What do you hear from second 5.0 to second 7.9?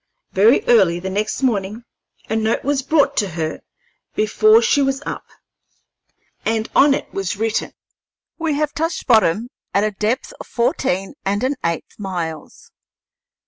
up, and on it was written: